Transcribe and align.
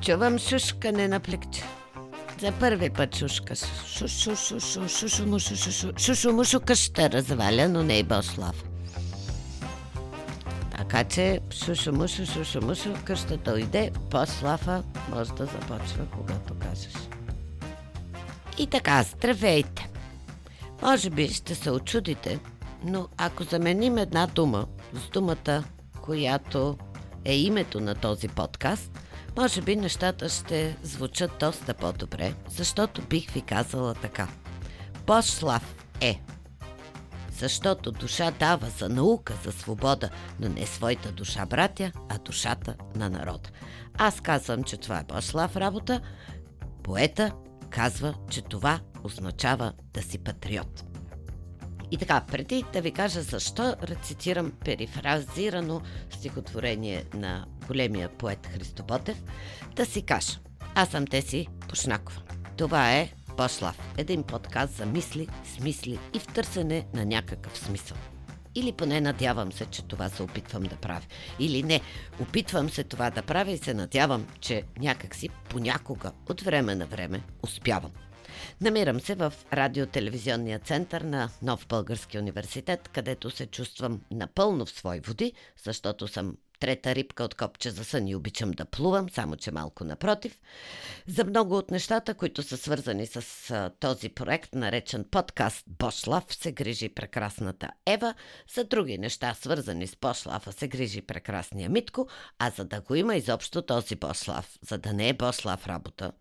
Чувам 0.00 0.38
шушкане 0.38 1.08
на 1.08 1.20
плекче. 1.20 1.62
За 2.40 2.52
първи 2.52 2.90
път 2.90 3.16
шушка. 3.16 3.54
Шушу, 3.86 4.36
шушу, 4.36 4.88
шушу, 4.88 5.26
мушу, 5.26 5.56
шушу, 5.56 5.92
шушу, 5.98 6.32
мушу 6.32 6.60
къща 6.60 7.10
разваля, 7.10 7.68
но 7.68 7.82
не 7.82 7.98
и 7.98 8.02
Бослав. 8.02 8.64
Така 10.76 11.04
че 11.04 11.40
шушу, 11.64 11.92
мушу, 11.92 12.26
шушу, 12.26 12.60
мушу, 12.62 12.94
къщата 13.04 13.52
уйде, 13.52 13.90
Бослава 14.10 14.82
може 15.10 15.32
да 15.32 15.46
започва, 15.46 16.06
когато 16.16 16.54
кажеш. 16.54 16.94
И 18.58 18.66
така, 18.66 19.02
здравейте! 19.02 19.88
Може 20.82 21.10
би 21.10 21.28
ще 21.28 21.54
се 21.54 21.70
очудите, 21.70 22.38
но 22.84 23.08
ако 23.16 23.44
заменим 23.44 23.98
една 23.98 24.26
дума 24.26 24.66
с 24.94 25.10
думата, 25.10 25.64
която 26.02 26.76
е 27.24 27.36
името 27.36 27.80
на 27.80 27.94
този 27.94 28.28
подкаст, 28.28 28.90
може 29.40 29.62
би 29.62 29.76
нещата 29.76 30.28
ще 30.28 30.76
звучат 30.82 31.30
доста 31.40 31.74
по-добре, 31.74 32.34
защото 32.48 33.02
бих 33.02 33.30
ви 33.30 33.40
казала 33.40 33.94
така. 33.94 34.28
Бошлав 35.06 35.86
е. 36.00 36.20
Защото 37.32 37.92
душа 37.92 38.30
дава 38.30 38.70
за 38.70 38.88
наука, 38.88 39.34
за 39.44 39.52
свобода, 39.52 40.10
но 40.40 40.48
не 40.48 40.66
своята 40.66 41.12
душа, 41.12 41.46
братя, 41.46 41.92
а 42.08 42.18
душата 42.18 42.74
на 42.94 43.10
народа. 43.10 43.50
Аз 43.98 44.20
казвам, 44.20 44.64
че 44.64 44.76
това 44.76 44.98
е 44.98 45.04
Бошлав 45.04 45.56
работа, 45.56 46.00
поета 46.82 47.32
казва, 47.70 48.14
че 48.30 48.42
това 48.42 48.80
означава 49.04 49.72
да 49.94 50.02
си 50.02 50.18
патриот. 50.18 50.84
И 51.90 51.98
така, 51.98 52.20
преди 52.20 52.64
да 52.72 52.80
ви 52.80 52.92
кажа 52.92 53.22
защо 53.22 53.74
рецитирам 53.82 54.52
перифразирано 54.64 55.82
стихотворение 56.10 57.04
на 57.14 57.46
големия 57.70 58.08
поет 58.08 58.46
Христо 58.46 58.82
Ботев, 58.82 59.22
да 59.76 59.86
си 59.86 60.02
кажа. 60.02 60.38
Аз 60.74 60.88
съм 60.88 61.06
Теси 61.06 61.48
Пушнакова. 61.68 62.22
Това 62.56 62.92
е 62.92 63.12
Пошлав. 63.36 63.78
Един 63.98 64.22
подкаст 64.22 64.72
за 64.74 64.86
мисли, 64.86 65.28
смисли 65.56 65.98
и 66.14 66.18
в 66.18 66.26
търсене 66.26 66.86
на 66.94 67.04
някакъв 67.04 67.58
смисъл. 67.58 67.96
Или 68.54 68.72
поне 68.72 69.00
надявам 69.00 69.52
се, 69.52 69.66
че 69.66 69.82
това 69.82 70.08
се 70.08 70.22
опитвам 70.22 70.62
да 70.62 70.76
правя. 70.76 71.06
Или 71.38 71.62
не, 71.62 71.80
опитвам 72.20 72.70
се 72.70 72.84
това 72.84 73.10
да 73.10 73.22
правя 73.22 73.50
и 73.50 73.58
се 73.58 73.74
надявам, 73.74 74.26
че 74.40 74.62
някакси 74.78 75.28
понякога, 75.28 76.12
от 76.30 76.40
време 76.40 76.74
на 76.74 76.86
време, 76.86 77.22
успявам. 77.42 77.92
Намирам 78.60 79.00
се 79.00 79.14
в 79.14 79.32
радиотелевизионния 79.52 80.58
център 80.58 81.00
на 81.00 81.30
Нов 81.42 81.66
Български 81.68 82.18
университет, 82.18 82.88
където 82.88 83.30
се 83.30 83.46
чувствам 83.46 84.00
напълно 84.10 84.66
в 84.66 84.70
свои 84.70 85.00
води, 85.00 85.32
защото 85.64 86.08
съм 86.08 86.34
трета 86.60 86.94
рибка 86.94 87.24
от 87.24 87.34
копче 87.34 87.70
за 87.70 87.84
сън 87.84 88.08
и 88.08 88.14
обичам 88.14 88.50
да 88.50 88.64
плувам, 88.64 89.10
само 89.10 89.36
че 89.36 89.50
малко 89.50 89.84
напротив. 89.84 90.40
За 91.06 91.24
много 91.24 91.56
от 91.56 91.70
нещата, 91.70 92.14
които 92.14 92.42
са 92.42 92.56
свързани 92.56 93.06
с 93.06 93.50
а, 93.50 93.70
този 93.80 94.08
проект, 94.08 94.54
наречен 94.54 95.04
подкаст 95.10 95.64
Бошлав, 95.66 96.24
се 96.34 96.52
грижи 96.52 96.88
прекрасната 96.88 97.70
Ева. 97.86 98.14
За 98.54 98.64
други 98.64 98.98
неща, 98.98 99.34
свързани 99.34 99.86
с 99.86 99.96
Бошлава, 100.00 100.52
се 100.52 100.68
грижи 100.68 101.02
прекрасния 101.02 101.70
Митко, 101.70 102.08
а 102.38 102.50
за 102.50 102.64
да 102.64 102.80
го 102.80 102.94
има 102.94 103.16
изобщо 103.16 103.62
този 103.62 103.96
Бошлав, 103.96 104.58
за 104.68 104.78
да 104.78 104.92
не 104.92 105.08
е 105.08 105.12
Бошлав 105.12 105.66
работа, 105.66 106.12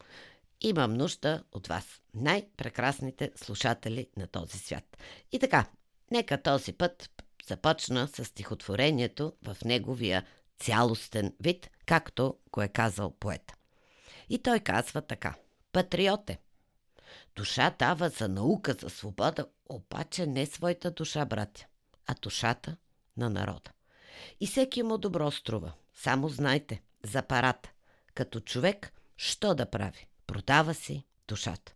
имам 0.62 0.94
нужда 0.94 1.44
от 1.52 1.68
вас, 1.68 1.86
най-прекрасните 2.14 3.32
слушатели 3.36 4.08
на 4.18 4.28
този 4.28 4.58
свят. 4.58 4.98
И 5.32 5.40
така, 5.40 5.66
нека 6.12 6.42
този 6.42 6.74
път 6.74 7.10
започна 7.48 8.08
с 8.08 8.26
стихотворението 8.26 9.34
в 9.44 9.58
неговия 9.66 10.26
цялостен 10.60 11.34
вид, 11.40 11.70
както 11.86 12.38
го 12.52 12.62
е 12.62 12.68
казал 12.68 13.12
поета. 13.12 13.54
И 14.30 14.40
той 14.40 14.60
казва 14.60 15.02
така. 15.02 15.36
Патриоте. 15.72 16.40
Душа 17.36 17.76
дава 17.80 18.10
за 18.10 18.28
наука, 18.28 18.76
за 18.82 18.90
свобода, 18.90 19.46
обаче 19.70 20.26
не 20.26 20.46
своята 20.46 20.92
душа, 20.92 21.26
братя, 21.26 21.66
а 22.08 22.16
душата 22.22 22.78
на 23.18 23.30
народа. 23.30 23.72
И 24.40 24.48
всеки 24.48 24.84
му 24.84 24.98
добро 24.98 25.32
струва. 25.32 25.74
Само 25.96 26.30
знайте, 26.30 26.82
за 27.04 27.22
парата. 27.22 27.72
Като 28.14 28.40
човек, 28.40 28.94
що 29.18 29.56
да 29.56 29.66
прави? 29.66 30.08
Продава 30.28 30.74
си 30.74 31.04
душата. 31.28 31.74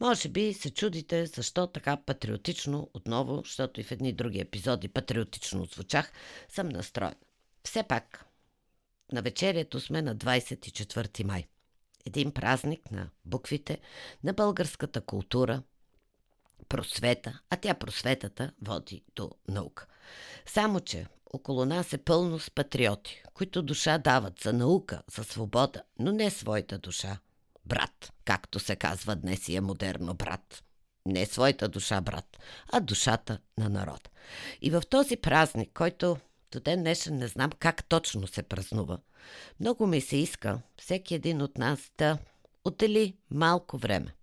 Може 0.00 0.28
би 0.28 0.54
се 0.54 0.70
чудите 0.70 1.26
защо 1.26 1.66
така 1.66 1.96
патриотично, 1.96 2.90
отново, 2.94 3.36
защото 3.44 3.80
и 3.80 3.84
в 3.84 3.92
едни 3.92 4.12
други 4.12 4.40
епизоди 4.40 4.88
патриотично 4.88 5.64
звучах, 5.64 6.12
съм 6.48 6.68
настроен. 6.68 7.14
Все 7.64 7.82
пак, 7.82 8.24
на 9.12 9.22
вечерието 9.22 9.80
сме 9.80 10.02
на 10.02 10.16
24 10.16 11.24
май. 11.24 11.48
Един 12.06 12.32
празник 12.32 12.90
на 12.90 13.10
буквите, 13.24 13.78
на 14.24 14.32
българската 14.32 15.00
култура, 15.00 15.62
просвета, 16.68 17.40
а 17.50 17.56
тя 17.56 17.74
просветата 17.74 18.52
води 18.62 19.02
до 19.16 19.30
наука. 19.48 19.86
Само, 20.46 20.80
че 20.80 21.06
около 21.32 21.64
нас 21.64 21.92
е 21.92 21.98
пълно 21.98 22.38
с 22.38 22.50
патриоти, 22.50 23.22
които 23.34 23.62
душа 23.62 23.98
дават 23.98 24.40
за 24.40 24.52
наука, 24.52 25.02
за 25.16 25.24
свобода, 25.24 25.82
но 25.98 26.12
не 26.12 26.30
своята 26.30 26.78
душа– 26.78 27.18
брат, 27.70 28.12
както 28.24 28.58
се 28.58 28.76
казва 28.76 29.16
днес 29.16 29.48
и 29.48 29.56
е 29.56 29.60
модерно 29.60 30.14
брат. 30.14 30.64
Не 31.06 31.26
своята 31.26 31.68
душа, 31.68 32.00
брат, 32.00 32.38
а 32.72 32.80
душата 32.80 33.38
на 33.58 33.68
народ. 33.68 34.10
И 34.62 34.70
в 34.70 34.82
този 34.90 35.16
празник, 35.16 35.70
който 35.74 36.16
до 36.52 36.60
ден 36.60 36.80
днешен 36.80 37.16
не 37.16 37.28
знам 37.28 37.50
как 37.58 37.84
точно 37.84 38.26
се 38.26 38.42
празнува, 38.42 38.98
много 39.60 39.86
ми 39.86 40.00
се 40.00 40.16
иска 40.16 40.60
всеки 40.76 41.14
един 41.14 41.42
от 41.42 41.58
нас 41.58 41.90
да 41.98 42.18
отдели 42.64 43.16
малко 43.30 43.78
време 43.78 44.14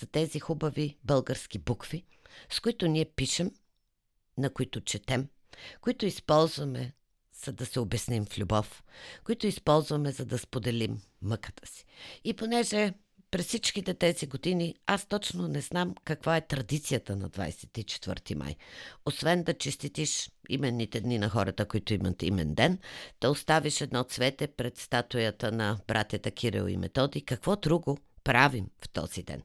за 0.00 0.06
тези 0.06 0.40
хубави 0.40 0.98
български 1.04 1.58
букви, 1.58 2.04
с 2.50 2.60
които 2.60 2.88
ние 2.88 3.04
пишем, 3.04 3.50
на 4.38 4.50
които 4.50 4.80
четем, 4.80 5.28
които 5.80 6.06
използваме 6.06 6.92
за 7.44 7.52
да 7.52 7.66
се 7.66 7.80
обясним 7.80 8.24
в 8.24 8.38
любов, 8.38 8.84
които 9.24 9.46
използваме 9.46 10.12
за 10.12 10.24
да 10.24 10.38
споделим 10.38 11.00
мъката 11.22 11.66
си. 11.66 11.84
И 12.24 12.34
понеже 12.34 12.92
през 13.30 13.46
всичките 13.46 13.94
тези 13.94 14.26
години 14.26 14.74
аз 14.86 15.06
точно 15.06 15.48
не 15.48 15.60
знам 15.60 15.94
каква 16.04 16.36
е 16.36 16.46
традицията 16.46 17.16
на 17.16 17.30
24 17.30 18.34
май. 18.34 18.56
Освен 19.06 19.42
да 19.42 19.54
честитиш 19.54 20.30
именните 20.48 21.00
дни 21.00 21.18
на 21.18 21.28
хората, 21.28 21.68
които 21.68 21.94
имат 21.94 22.22
имен 22.22 22.54
ден, 22.54 22.78
да 23.20 23.30
оставиш 23.30 23.80
едно 23.80 24.04
цвете 24.04 24.46
пред 24.46 24.78
статуята 24.78 25.52
на 25.52 25.78
братята 25.86 26.30
Кирил 26.30 26.68
и 26.68 26.76
Методи, 26.76 27.24
какво 27.24 27.56
друго 27.56 27.98
правим 28.24 28.66
в 28.84 28.88
този 28.88 29.22
ден. 29.22 29.42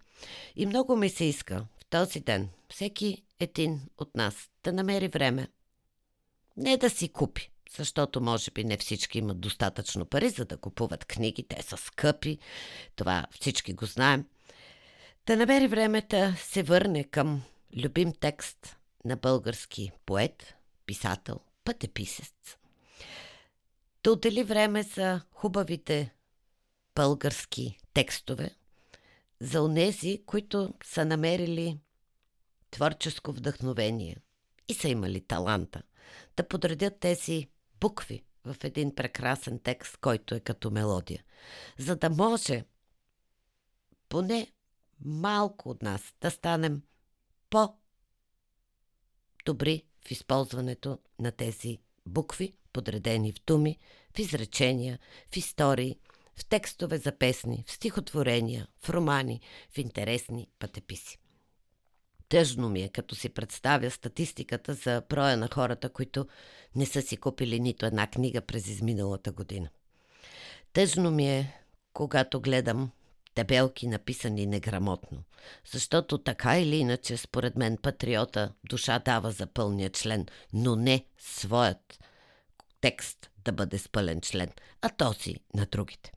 И 0.56 0.66
много 0.66 0.96
ми 0.96 1.10
се 1.10 1.26
иска 1.26 1.66
в 1.80 1.86
този 1.86 2.20
ден 2.20 2.50
всеки 2.70 3.24
един 3.40 3.82
от 3.98 4.16
нас 4.16 4.50
да 4.64 4.74
намери 4.74 5.08
време 5.08 5.48
не 6.58 6.78
да 6.78 6.90
си 6.90 7.10
купи, 7.10 7.51
защото 7.78 8.22
може 8.22 8.52
би 8.52 8.64
не 8.64 8.78
всички 8.78 9.18
имат 9.18 9.40
достатъчно 9.40 10.06
пари, 10.06 10.30
за 10.30 10.46
да 10.46 10.58
купуват 10.58 11.06
книги, 11.06 11.44
те 11.44 11.64
са 11.64 11.78
скъпи, 11.78 12.38
това 12.96 13.26
всички 13.32 13.74
го 13.74 13.86
знаем. 13.86 14.26
Да 15.26 15.38
намери 15.38 15.68
време 15.68 16.02
да 16.10 16.36
се 16.38 16.64
върне 16.64 17.04
към 17.04 17.44
любим 17.84 18.14
текст 18.20 18.78
на 19.06 19.16
български 19.18 19.92
поет, 20.06 20.56
писател, 20.86 21.40
пътеписец. 21.64 22.58
Да 24.04 24.12
отдели 24.12 24.44
време 24.44 24.84
за 24.84 25.22
хубавите 25.32 26.14
български 26.96 27.80
текстове, 27.94 28.56
за 29.40 29.62
онези, 29.62 30.24
които 30.26 30.74
са 30.84 31.06
намерили 31.06 31.80
творческо 32.72 33.32
вдъхновение 33.32 34.18
и 34.68 34.74
са 34.74 34.90
имали 34.90 35.22
таланта 35.22 35.82
да 36.38 36.48
подредят 36.48 37.00
тези 37.00 37.50
букви 37.82 38.24
в 38.46 38.56
един 38.64 38.96
прекрасен 38.96 39.60
текст, 39.60 39.98
който 39.98 40.36
е 40.36 40.40
като 40.40 40.72
мелодия. 40.72 41.24
За 41.78 41.96
да 41.96 42.10
може 42.10 42.66
поне 44.10 44.52
малко 45.06 45.70
от 45.70 45.82
нас 45.82 46.14
да 46.22 46.32
станем 46.32 46.82
по-добри 47.50 47.84
в 50.06 50.12
използването 50.12 51.00
на 51.20 51.32
тези 51.32 51.80
букви, 52.06 52.54
подредени 52.74 53.32
в 53.32 53.46
думи, 53.48 53.78
в 54.16 54.20
изречения, 54.20 55.00
в 55.34 55.38
истории, 55.38 56.00
в 56.36 56.46
текстове 56.46 56.98
за 56.98 57.18
песни, 57.18 57.64
в 57.68 57.72
стихотворения, 57.72 58.68
в 58.80 58.90
романи, 58.90 59.42
в 59.70 59.78
интересни 59.78 60.48
пътеписи. 60.60 61.21
Тъжно 62.32 62.70
ми 62.70 62.82
е, 62.82 62.90
като 62.90 63.16
си 63.16 63.30
представя 63.30 63.92
статистиката 63.92 64.74
за 64.74 65.04
броя 65.10 65.38
на 65.38 65.50
хората, 65.54 65.90
които 65.90 66.28
не 66.76 66.86
са 66.86 67.02
си 67.02 67.18
купили 67.18 67.60
нито 67.60 67.86
една 67.86 68.08
книга 68.08 68.42
през 68.42 68.68
изминалата 68.68 69.32
година. 69.32 69.70
Тъжно 70.74 71.12
ми 71.12 71.30
е, 71.30 71.54
когато 71.94 72.42
гледам 72.42 72.92
табелки 73.36 73.88
написани 73.88 74.46
неграмотно, 74.46 75.24
защото 75.72 76.18
така 76.18 76.60
или 76.60 76.76
иначе, 76.76 77.18
според 77.18 77.56
мен, 77.56 77.78
патриота 77.78 78.54
душа 78.64 79.00
дава 79.00 79.32
за 79.32 79.48
пълния 79.48 79.90
член, 79.90 80.26
но 80.54 80.76
не 80.76 81.06
своят 81.18 82.00
текст 82.82 83.32
да 83.46 83.52
бъде 83.52 83.78
с 83.78 83.90
пълен 83.90 84.22
член, 84.22 84.50
а 84.82 84.90
този 84.90 85.36
на 85.54 85.66
другите. 85.66 86.12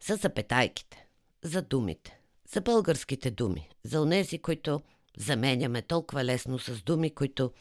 за 0.00 0.16
запетайките, 0.16 1.06
за 1.42 1.62
думите, 1.62 2.20
за 2.52 2.60
българските 2.60 3.30
думи, 3.30 3.68
за 3.84 4.00
онези, 4.00 4.38
които 4.38 4.80
заменяме 5.18 5.82
толкова 5.82 6.24
лесно 6.24 6.58
с 6.58 6.82
думи, 6.82 7.14
които 7.14 7.52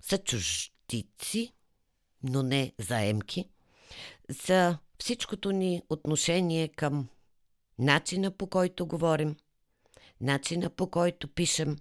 са 0.00 0.18
чуждици, 0.18 1.52
но 2.22 2.42
не 2.42 2.72
заемки, 2.78 3.48
за 4.28 4.78
всичкото 4.98 5.52
ни 5.52 5.82
отношение 5.90 6.68
към 6.68 7.08
начина 7.78 8.30
по 8.30 8.46
който 8.46 8.86
говорим, 8.86 9.36
начина 10.20 10.70
по 10.70 10.90
който 10.90 11.28
пишем 11.28 11.76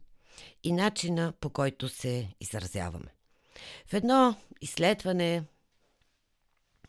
и 0.64 0.72
начина 0.72 1.34
по 1.40 1.50
който 1.50 1.90
се 1.90 2.34
изразяваме. 2.40 3.16
В 3.88 3.94
едно 3.94 4.36
изследване 4.62 5.44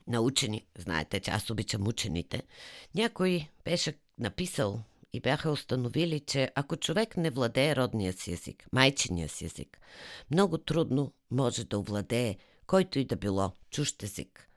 на 0.06 0.20
учени, 0.20 0.66
знаете, 0.78 1.20
че 1.20 1.30
аз 1.30 1.50
обичам 1.50 1.88
учените, 1.88 2.42
някой 2.94 3.48
беше 3.64 3.94
написал 4.18 4.82
и 5.16 5.20
бяха 5.20 5.50
установили, 5.50 6.20
че 6.20 6.50
ако 6.54 6.76
човек 6.76 7.16
не 7.16 7.30
владее 7.30 7.76
родния 7.76 8.12
си 8.12 8.32
език, 8.32 8.66
майчиния 8.72 9.28
си 9.28 9.44
език, 9.44 9.80
много 10.30 10.58
трудно 10.58 11.12
може 11.30 11.64
да 11.64 11.78
овладее 11.78 12.36
който 12.66 12.98
и 12.98 13.04
да 13.04 13.16
било 13.16 13.52
чужд 13.70 14.02
език. 14.02 14.48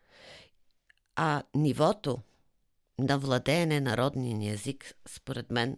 А 1.16 1.44
нивото 1.56 2.20
на 3.00 3.20
владеене 3.20 3.80
на 3.80 3.98
родния 3.98 4.38
ни 4.38 4.50
език, 4.50 4.96
според 5.08 5.52
мен, 5.52 5.78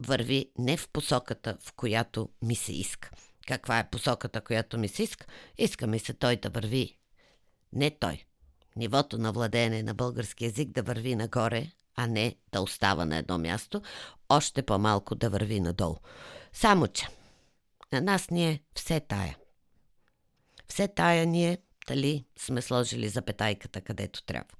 върви 0.00 0.50
не 0.58 0.76
в 0.76 0.88
посоката, 0.88 1.58
в 1.60 1.72
която 1.72 2.28
ми 2.42 2.54
се 2.54 2.72
иска. 2.72 3.10
Каква 3.46 3.78
е 3.78 3.90
посоката, 3.90 4.40
която 4.40 4.78
ми 4.78 4.88
се 4.88 5.02
иска? 5.02 5.26
Иска 5.58 5.86
ми 5.86 5.98
се 5.98 6.14
той 6.14 6.36
да 6.36 6.50
върви. 6.50 6.98
Не 7.72 7.90
той. 7.90 8.24
Нивото 8.76 9.18
на 9.18 9.32
владеене 9.32 9.82
на 9.82 9.94
български 9.94 10.44
язик 10.44 10.70
да 10.70 10.82
върви 10.82 11.14
нагоре, 11.14 11.70
а 11.96 12.06
не 12.06 12.36
да 12.52 12.60
остава 12.60 13.04
на 13.04 13.16
едно 13.16 13.38
място, 13.38 13.82
още 14.28 14.62
по-малко 14.62 15.14
да 15.14 15.30
върви 15.30 15.60
надолу. 15.60 15.96
Само, 16.52 16.88
че 16.88 17.06
на 17.92 18.00
нас 18.00 18.30
ни 18.30 18.50
е 18.50 18.60
все 18.74 19.00
тая. 19.00 19.36
Все 20.68 20.88
тая 20.88 21.26
ни 21.26 21.48
е, 21.48 21.58
дали 21.88 22.24
сме 22.38 22.62
сложили 22.62 23.08
запетайката 23.08 23.80
където 23.80 24.22
трябва. 24.22 24.54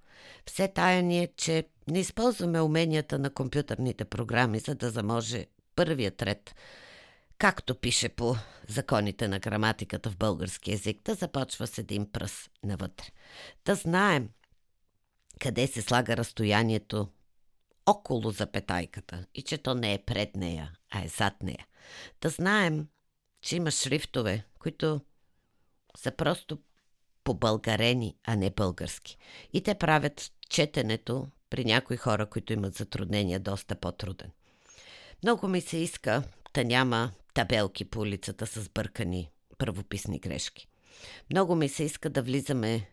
Все 0.47 0.69
тая 0.69 1.03
ни 1.03 1.23
е, 1.23 1.29
че 1.37 1.65
не 1.89 1.99
използваме 1.99 2.61
уменията 2.61 3.19
на 3.19 3.31
компютърните 3.31 4.05
програми, 4.05 4.59
за 4.59 4.75
да 4.75 4.91
заможе 4.91 5.47
първият 5.77 6.23
ред, 6.23 6.55
както 7.39 7.75
пише 7.75 8.09
по 8.09 8.37
законите 8.69 9.29
на 9.29 9.39
граматиката 9.39 10.11
в 10.11 10.17
български 10.17 10.71
язик, 10.71 11.03
да 11.05 11.15
започва 11.15 11.67
с 11.67 11.79
един 11.79 12.13
пръст 12.13 12.51
навътре. 12.65 13.07
Да 13.65 13.75
знаем 13.75 14.29
къде 15.41 15.67
се 15.67 15.83
слага 15.83 16.17
разстоянието 16.17 17.09
около 17.87 18.31
запетайката 18.31 19.27
и 19.35 19.43
че 19.43 19.59
то 19.59 19.75
не 19.75 19.95
е 19.95 19.99
пред 19.99 20.37
нея, 20.37 20.73
а 20.91 21.05
е 21.05 21.09
зад 21.09 21.43
нея. 21.43 21.67
Да 22.21 22.29
знаем, 22.29 22.89
че 23.41 23.57
има 23.57 23.71
шрифтове, 23.71 24.45
които 24.59 25.01
са 25.97 26.11
просто 26.11 26.59
побългарени, 27.25 28.17
а 28.25 28.37
не 28.37 28.51
български. 28.51 29.19
И 29.53 29.63
те 29.63 29.75
правят 29.75 30.33
четенето 30.49 31.29
при 31.51 31.65
някои 31.65 31.97
хора, 31.97 32.27
които 32.27 32.53
имат 32.53 32.75
затруднения, 32.75 33.41
доста 33.41 33.75
по-труден. 33.75 34.31
Много 35.23 35.49
ми 35.49 35.61
се 35.61 35.77
иска 35.77 36.23
да 36.55 36.65
няма 36.65 37.13
табелки 37.35 37.85
по 37.85 38.01
улицата 38.01 38.47
с 38.47 38.69
бъркани 38.69 39.31
правописни 39.59 40.19
грешки. 40.19 40.69
Много 41.31 41.55
ми 41.55 41.69
се 41.69 41.85
иска 41.85 42.11
да 42.11 42.23
влизаме 42.23 42.91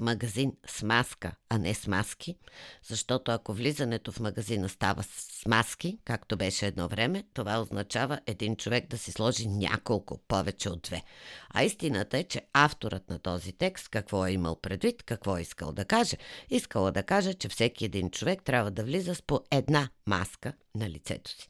магазин 0.00 0.52
с 0.66 0.82
маска, 0.82 1.32
а 1.48 1.58
не 1.58 1.74
с 1.74 1.86
маски, 1.86 2.36
защото 2.88 3.30
ако 3.32 3.52
влизането 3.52 4.12
в 4.12 4.20
магазина 4.20 4.68
става 4.68 5.02
с 5.02 5.46
маски, 5.46 5.98
както 6.04 6.36
беше 6.36 6.66
едно 6.66 6.88
време, 6.88 7.24
това 7.34 7.60
означава 7.60 8.20
един 8.26 8.56
човек 8.56 8.88
да 8.88 8.98
си 8.98 9.12
сложи 9.12 9.48
няколко, 9.48 10.18
повече 10.28 10.70
от 10.70 10.82
две. 10.82 11.02
А 11.50 11.64
истината 11.64 12.18
е, 12.18 12.24
че 12.24 12.42
авторът 12.52 13.10
на 13.10 13.18
този 13.18 13.52
текст 13.52 13.88
какво 13.88 14.26
е 14.26 14.32
имал 14.32 14.60
предвид, 14.60 15.02
какво 15.02 15.36
е 15.36 15.40
искал 15.40 15.72
да 15.72 15.84
каже? 15.84 16.16
Искала 16.50 16.92
да 16.92 17.02
каже, 17.02 17.34
че 17.34 17.48
всеки 17.48 17.84
един 17.84 18.10
човек 18.10 18.42
трябва 18.42 18.70
да 18.70 18.84
влиза 18.84 19.14
с 19.14 19.22
по 19.22 19.40
една 19.50 19.88
маска 20.06 20.52
на 20.74 20.90
лицето 20.90 21.30
си. 21.30 21.48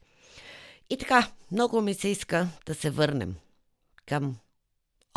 И 0.89 0.97
така, 0.97 1.31
много 1.51 1.81
ми 1.81 1.93
се 1.93 2.07
иска 2.07 2.47
да 2.65 2.75
се 2.75 2.89
върнем 2.89 3.35
към 4.05 4.37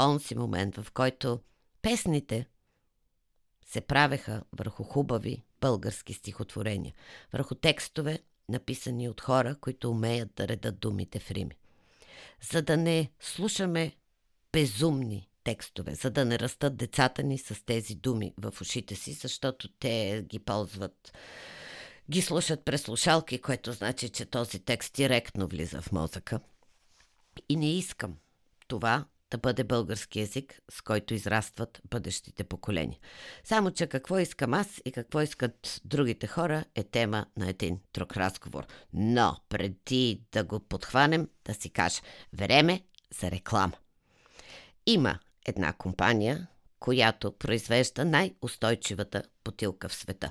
онзи 0.01 0.35
момент, 0.35 0.77
в 0.77 0.87
който 0.93 1.41
песните 1.83 2.47
се 3.67 3.81
правеха 3.81 4.43
върху 4.53 4.85
хубави 4.85 5.45
български 5.61 6.13
стихотворения, 6.13 6.95
върху 7.33 7.55
текстове, 7.55 8.19
написани 8.49 9.09
от 9.09 9.21
хора, 9.21 9.57
които 9.61 9.91
умеят 9.91 10.31
да 10.37 10.49
редат 10.49 10.79
думите 10.79 11.19
в 11.19 11.31
рими. 11.31 11.55
За 12.51 12.63
да 12.63 12.77
не 12.77 13.11
слушаме 13.21 13.93
безумни 14.53 15.29
текстове, 15.45 15.95
за 15.95 16.11
да 16.11 16.25
не 16.25 16.39
растат 16.39 16.77
децата 16.77 17.23
ни 17.23 17.39
с 17.39 17.65
тези 17.67 17.95
думи 17.95 18.35
в 18.39 18.61
ушите 18.61 18.95
си, 18.95 19.13
защото 19.13 19.69
те 19.69 20.25
ги 20.29 20.39
ползват, 20.39 21.13
ги 22.11 22.23
слушат 22.23 22.65
през 22.65 22.83
слушалки, 22.83 23.41
което 23.41 23.73
значи, 23.73 24.09
че 24.09 24.27
този 24.27 24.59
текст 24.59 24.95
директно 24.95 25.49
влиза 25.49 25.83
в 25.83 25.93
мозъка. 25.93 26.41
И 27.49 27.57
не 27.57 27.79
искам 27.79 28.17
това 28.69 29.05
да 29.31 29.39
бъде 29.39 29.65
български 29.65 30.21
язик, 30.21 30.61
с 30.71 30.83
който 30.83 31.15
израстват 31.15 31.81
бъдещите 31.91 32.45
поколения. 32.45 32.99
Само, 33.45 33.71
че 33.71 33.87
какво 33.87 34.19
искам 34.19 34.55
аз 34.55 34.81
и 34.85 34.93
какво 34.93 35.21
искат 35.21 35.81
другите 35.85 36.27
хора 36.27 36.65
е 36.75 36.85
тема 36.85 37.27
на 37.37 37.51
един 37.51 37.81
друг 37.95 38.17
разговор. 38.17 38.67
Но 38.93 39.37
преди 39.49 40.23
да 40.33 40.45
го 40.45 40.61
подхванем, 40.61 41.29
да 41.45 41.55
си 41.55 41.71
кажа 41.71 42.01
време 42.33 42.81
за 43.21 43.31
реклама. 43.31 43.73
Има 44.87 45.19
една 45.47 45.73
компания, 45.73 46.47
която 46.81 47.33
произвежда 47.33 48.05
най-устойчивата 48.05 49.23
бутилка 49.45 49.89
в 49.89 49.95
света. 49.95 50.31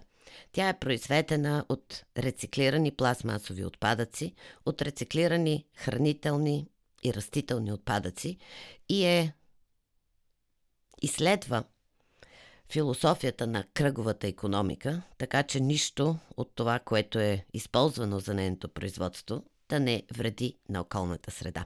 Тя 0.51 0.69
е 0.69 0.79
произведена 0.79 1.65
от 1.69 2.03
рециклирани 2.17 2.91
пластмасови 2.91 3.65
отпадъци, 3.65 4.33
от 4.65 4.81
рециклирани 4.81 5.65
хранителни 5.75 6.67
и 7.03 7.13
растителни 7.13 7.73
отпадъци 7.73 8.37
и 8.89 9.05
е 9.05 9.33
изследва 11.01 11.63
философията 12.71 13.47
на 13.47 13.63
кръговата 13.73 14.27
економика, 14.27 15.01
така 15.17 15.43
че 15.43 15.59
нищо 15.59 16.17
от 16.37 16.51
това, 16.55 16.79
което 16.79 17.19
е 17.19 17.45
използвано 17.53 18.19
за 18.19 18.33
нейното 18.33 18.69
производство, 18.69 19.43
да 19.69 19.79
не 19.79 20.03
вреди 20.13 20.57
на 20.69 20.81
околната 20.81 21.31
среда. 21.31 21.65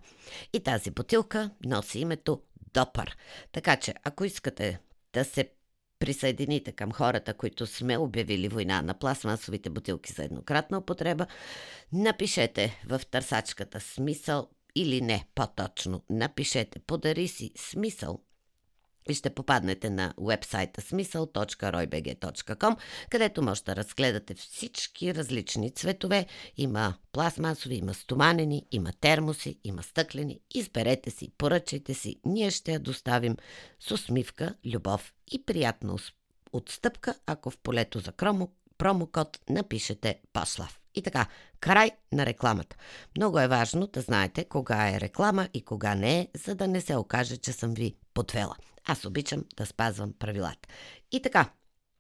И 0.54 0.60
тази 0.60 0.92
бутилка 0.92 1.50
носи 1.66 2.00
името 2.00 2.42
Допър. 2.74 3.18
Така 3.52 3.76
че, 3.76 3.94
ако 4.04 4.24
искате 4.26 4.80
да 5.14 5.26
се 5.26 5.50
присъедините 6.00 6.72
към 6.72 6.92
хората, 6.92 7.34
които 7.34 7.66
сме 7.66 7.98
обявили 7.98 8.48
война 8.48 8.82
на 8.82 8.94
пластмасовите 8.94 9.70
бутилки 9.70 10.14
за 10.14 10.24
еднократна 10.24 10.78
употреба, 10.78 11.28
напишете 11.94 12.82
в 12.86 13.02
търсачката 13.12 13.80
смисъл 13.80 14.50
или 14.76 15.02
не, 15.02 15.28
по-точно, 15.36 16.04
напишете 16.10 16.80
подари 16.80 17.28
си 17.28 17.52
смисъл 17.58 18.20
и 19.10 19.14
ще 19.14 19.30
попаднете 19.30 19.90
на 19.90 20.14
вебсайта 20.22 20.82
смисъл.roybg.com, 20.82 22.78
където 23.10 23.42
може 23.42 23.64
да 23.64 23.76
разгледате 23.76 24.34
всички 24.34 25.16
различни 25.16 25.72
цветове. 25.72 26.26
Има 26.58 26.94
пластмасови, 27.12 27.76
има 27.76 27.94
стоманени, 27.94 28.66
има 28.72 28.92
термоси, 29.02 29.60
има 29.64 29.84
стъклени. 29.84 30.40
Изберете 30.54 31.12
си, 31.12 31.32
поръчайте 31.38 31.94
си. 31.94 32.16
Ние 32.26 32.52
ще 32.52 32.74
я 32.74 32.80
доставим 32.80 33.38
с 33.80 33.92
усмивка, 33.92 34.56
любов 34.66 35.14
и 35.32 35.46
приятна 35.46 35.96
отстъпка, 36.54 37.16
ако 37.26 37.50
в 37.50 37.58
полето 37.58 38.00
за 38.00 38.12
промокод 38.78 39.40
напишете 39.50 40.20
Паслав. 40.34 40.80
И 40.98 41.02
така, 41.02 41.26
край 41.60 41.92
на 42.12 42.26
рекламата. 42.26 42.76
Много 43.18 43.40
е 43.40 43.48
важно 43.48 43.88
да 43.88 44.02
знаете 44.02 44.46
кога 44.46 44.90
е 44.90 45.00
реклама 45.00 45.50
и 45.54 45.62
кога 45.62 45.96
не 45.96 46.20
е, 46.20 46.28
за 46.46 46.56
да 46.56 46.68
не 46.68 46.82
се 46.82 46.96
окаже, 46.96 47.38
че 47.38 47.52
съм 47.54 47.74
ви 47.74 47.96
подвела. 48.14 48.56
Аз 48.86 49.06
обичам 49.06 49.46
да 49.58 49.66
спазвам 49.66 50.14
правилата. 50.20 50.70
И 51.12 51.22
така, 51.22 51.50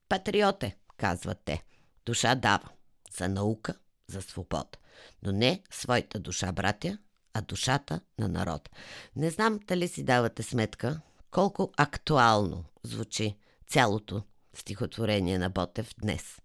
патриоте, 0.09 0.75
казват 0.97 1.41
те. 1.45 1.63
Душа 2.05 2.35
дава. 2.35 2.69
За 3.17 3.29
наука, 3.29 3.73
за 4.07 4.21
свобода. 4.21 4.77
Но 5.23 5.31
не 5.31 5.63
своята 5.71 6.19
душа, 6.19 6.51
братя, 6.51 6.97
а 7.33 7.41
душата 7.41 7.99
на 8.19 8.27
народ. 8.27 8.69
Не 9.15 9.29
знам 9.29 9.59
дали 9.67 9.87
си 9.87 10.03
давате 10.03 10.43
сметка 10.43 11.01
колко 11.31 11.71
актуално 11.77 12.63
звучи 12.83 13.37
цялото 13.67 14.23
стихотворение 14.53 15.37
на 15.37 15.49
Ботев 15.49 15.89
днес. 16.01 16.41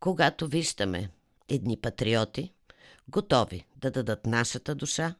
Когато 0.00 0.46
виждаме 0.46 1.10
едни 1.48 1.80
патриоти, 1.80 2.52
готови 3.08 3.66
да 3.76 3.90
дадат 3.90 4.26
нашата 4.26 4.74
душа 4.74 5.14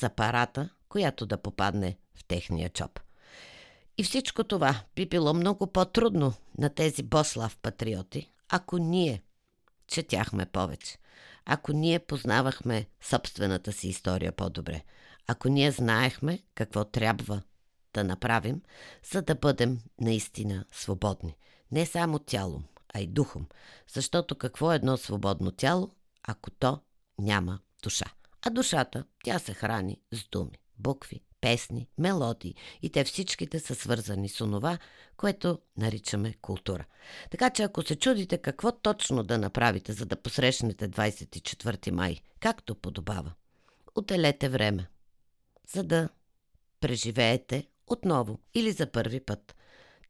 за 0.00 0.10
парата, 0.10 0.68
която 0.88 1.26
да 1.26 1.42
попадне 1.42 1.96
в 2.14 2.24
техния 2.24 2.68
чоп. 2.68 3.00
И 3.98 4.04
всичко 4.04 4.44
това 4.44 4.82
би 4.94 5.06
било 5.06 5.34
много 5.34 5.66
по-трудно 5.66 6.34
на 6.58 6.70
тези 6.70 7.02
Бослав 7.02 7.56
патриоти, 7.62 8.32
ако 8.48 8.78
ние 8.78 9.22
четяхме 9.86 10.46
повече, 10.46 10.98
ако 11.44 11.72
ние 11.72 11.98
познавахме 11.98 12.86
собствената 13.00 13.72
си 13.72 13.88
история 13.88 14.32
по-добре, 14.32 14.84
ако 15.26 15.48
ние 15.48 15.70
знаехме 15.70 16.42
какво 16.54 16.84
трябва 16.84 17.42
да 17.94 18.04
направим, 18.04 18.62
за 19.12 19.22
да 19.22 19.34
бъдем 19.34 19.78
наистина 20.00 20.64
свободни. 20.72 21.36
Не 21.72 21.86
само 21.86 22.18
тялом, 22.18 22.64
а 22.94 23.00
и 23.00 23.06
духом. 23.06 23.46
Защото 23.88 24.34
какво 24.34 24.72
е 24.72 24.76
едно 24.76 24.96
свободно 24.96 25.50
тяло, 25.50 25.90
ако 26.22 26.50
то 26.50 26.80
няма 27.18 27.58
душа? 27.82 28.06
А 28.42 28.50
душата, 28.50 29.04
тя 29.24 29.38
се 29.38 29.54
храни 29.54 30.00
с 30.12 30.28
думи, 30.28 30.58
букви, 30.78 31.20
песни, 31.40 31.88
мелодии 31.98 32.54
и 32.82 32.90
те 32.90 33.04
всичките 33.04 33.60
са 33.60 33.74
свързани 33.74 34.28
с 34.28 34.40
онова, 34.40 34.78
което 35.16 35.58
наричаме 35.76 36.34
култура. 36.42 36.84
Така 37.30 37.50
че 37.50 37.62
ако 37.62 37.82
се 37.82 37.96
чудите 37.96 38.38
какво 38.38 38.72
точно 38.72 39.22
да 39.22 39.38
направите, 39.38 39.92
за 39.92 40.06
да 40.06 40.16
посрещнете 40.16 40.88
24 40.88 41.90
май, 41.90 42.16
както 42.40 42.74
подобава, 42.74 43.32
отделете 43.94 44.48
време, 44.48 44.86
за 45.72 45.82
да 45.82 46.08
преживеете 46.80 47.66
отново 47.86 48.38
или 48.54 48.72
за 48.72 48.86
първи 48.86 49.20
път 49.20 49.56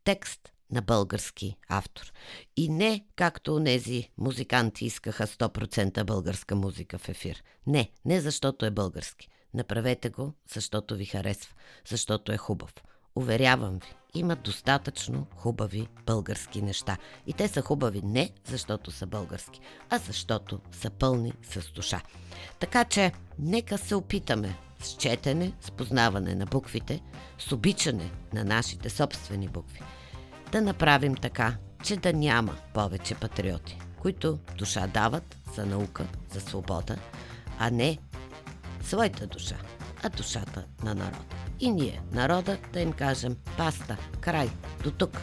текст 0.05 0.53
на 0.73 0.83
български 0.83 1.57
автор. 1.69 2.13
И 2.57 2.69
не 2.69 3.05
както 3.17 3.61
нези 3.61 4.11
музиканти 4.19 4.85
искаха 4.85 5.27
100% 5.27 6.05
българска 6.05 6.55
музика 6.55 6.99
в 6.99 7.09
ефир. 7.09 7.43
Не, 7.67 7.91
не 8.05 8.21
защото 8.21 8.67
е 8.67 8.71
български. 8.71 9.29
Направете 9.55 10.11
го, 10.11 10.33
защото 10.53 10.95
ви 10.95 11.05
харесва, 11.05 11.55
защото 11.89 12.33
е 12.33 12.37
хубав. 12.37 12.75
Уверявам 13.17 13.79
ви, 13.79 13.95
има 14.15 14.37
достатъчно 14.37 15.27
хубави 15.37 15.89
български 16.07 16.63
неща. 16.63 16.97
И 17.27 17.33
те 17.33 17.49
са 17.49 17.63
хубави 17.63 18.01
не 18.05 18.31
защото 18.45 18.91
са 18.91 19.07
български, 19.07 19.61
а 19.91 19.99
защото 19.99 20.61
са 20.73 20.91
пълни 20.91 21.33
с 21.43 21.73
душа. 21.73 22.03
Така 22.61 22.85
че, 22.85 23.13
нека 23.39 23.79
се 23.79 23.95
опитаме 23.95 24.57
с 24.83 24.97
четене, 24.97 25.53
с 25.61 25.71
познаване 25.71 26.35
на 26.35 26.47
буквите, 26.47 27.03
с 27.39 27.53
обичане 27.53 28.11
на 28.33 28.45
нашите 28.45 28.91
собствени 28.91 29.49
букви, 29.49 29.81
да 30.53 30.61
направим 30.61 31.15
така, 31.15 31.55
че 31.85 31.97
да 31.97 32.13
няма 32.13 32.57
повече 32.75 33.15
патриоти, 33.15 33.79
които 34.01 34.39
душа 34.59 34.87
дават 34.87 35.37
за 35.55 35.67
наука, 35.67 36.07
за 36.33 36.41
свобода, 36.41 36.97
а 37.59 37.71
не 37.71 37.99
своята 38.83 39.27
душа, 39.27 39.57
а 40.03 40.09
душата 40.09 40.65
на 40.83 40.95
народа. 40.95 41.25
И 41.61 41.71
ние, 41.71 42.03
народа, 42.13 42.59
да 42.73 42.81
им 42.81 42.93
кажем 42.93 43.37
паста, 43.57 43.97
край, 44.21 44.51
до 44.85 44.91
тук. 44.91 45.21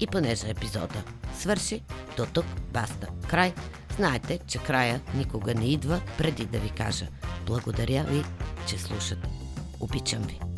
И 0.00 0.06
понеже 0.06 0.50
епизода 0.50 1.02
свърши, 1.38 1.82
до 2.16 2.26
тук, 2.26 2.46
баста, 2.72 3.06
край, 3.28 3.54
знаете, 3.96 4.38
че 4.46 4.58
края 4.58 5.00
никога 5.14 5.54
не 5.54 5.64
идва 5.64 6.00
преди 6.18 6.46
да 6.46 6.58
ви 6.58 6.70
кажа 6.70 7.06
благодаря 7.46 8.04
ви, 8.04 8.24
че 8.66 8.78
слушате. 8.78 9.28
Обичам 9.80 10.22
ви. 10.22 10.49